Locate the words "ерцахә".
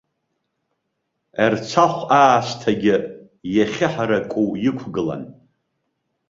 1.43-2.01